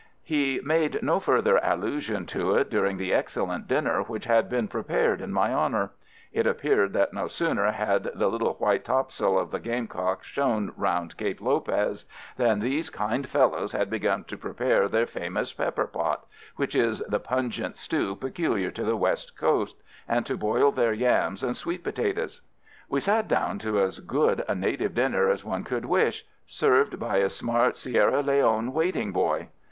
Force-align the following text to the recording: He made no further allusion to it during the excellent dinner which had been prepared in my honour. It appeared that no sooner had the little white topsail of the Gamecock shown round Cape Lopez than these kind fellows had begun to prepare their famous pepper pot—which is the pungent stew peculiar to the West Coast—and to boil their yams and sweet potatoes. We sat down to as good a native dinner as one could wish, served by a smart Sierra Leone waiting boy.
He 0.23 0.59
made 0.63 1.03
no 1.03 1.19
further 1.19 1.59
allusion 1.61 2.25
to 2.25 2.55
it 2.55 2.71
during 2.71 2.97
the 2.97 3.13
excellent 3.13 3.67
dinner 3.67 4.01
which 4.01 4.25
had 4.25 4.49
been 4.49 4.67
prepared 4.67 5.21
in 5.21 5.31
my 5.31 5.53
honour. 5.53 5.91
It 6.33 6.47
appeared 6.47 6.93
that 6.93 7.13
no 7.13 7.27
sooner 7.27 7.71
had 7.71 8.09
the 8.15 8.27
little 8.27 8.55
white 8.55 8.83
topsail 8.83 9.37
of 9.37 9.51
the 9.51 9.59
Gamecock 9.59 10.23
shown 10.23 10.73
round 10.75 11.17
Cape 11.17 11.39
Lopez 11.39 12.05
than 12.35 12.57
these 12.61 12.89
kind 12.89 13.29
fellows 13.29 13.73
had 13.73 13.91
begun 13.91 14.23
to 14.23 14.37
prepare 14.39 14.87
their 14.87 15.05
famous 15.05 15.53
pepper 15.53 15.85
pot—which 15.85 16.73
is 16.73 17.03
the 17.07 17.19
pungent 17.19 17.77
stew 17.77 18.15
peculiar 18.15 18.71
to 18.71 18.83
the 18.83 18.97
West 18.97 19.37
Coast—and 19.37 20.25
to 20.25 20.35
boil 20.35 20.71
their 20.71 20.93
yams 20.93 21.43
and 21.43 21.55
sweet 21.55 21.83
potatoes. 21.83 22.41
We 22.89 23.01
sat 23.01 23.27
down 23.27 23.59
to 23.59 23.79
as 23.79 23.99
good 23.99 24.43
a 24.47 24.55
native 24.55 24.95
dinner 24.95 25.29
as 25.29 25.45
one 25.45 25.63
could 25.63 25.85
wish, 25.85 26.25
served 26.47 26.97
by 26.99 27.17
a 27.17 27.29
smart 27.29 27.77
Sierra 27.77 28.23
Leone 28.23 28.73
waiting 28.73 29.11
boy. 29.11 29.49